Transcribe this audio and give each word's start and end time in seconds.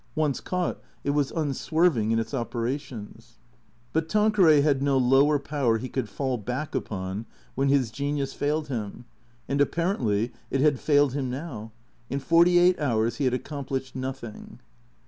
Once 0.15 0.41
caught, 0.41 0.81
it 1.03 1.11
was 1.11 1.29
unswerving 1.29 2.09
in 2.09 2.17
its 2.17 2.33
operations. 2.33 3.37
But 3.93 4.09
Tanqueray 4.09 4.61
had 4.61 4.81
no 4.81 4.97
lower 4.97 5.37
power 5.37 5.77
he 5.77 5.89
could 5.89 6.09
fall 6.09 6.39
back 6.39 6.73
upon 6.73 7.27
when 7.53 7.69
his 7.69 7.91
genius 7.91 8.33
failed 8.33 8.67
him. 8.67 9.05
And 9.47 9.61
apparently 9.61 10.31
it 10.49 10.59
had 10.61 10.79
failed 10.79 11.13
him 11.13 11.29
now. 11.29 11.71
In 12.09 12.19
forty 12.19 12.57
eight 12.57 12.79
hours 12.79 13.17
he 13.17 13.25
had 13.25 13.33
accomplished 13.35 13.95
nothing. 13.95 14.59